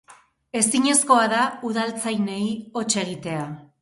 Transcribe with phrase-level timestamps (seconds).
[0.61, 2.43] Ezinezkoa da udaltzainei
[2.79, 3.45] hots egitea.